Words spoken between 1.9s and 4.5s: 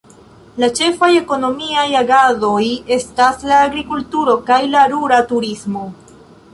agadoj estas la agrikulturo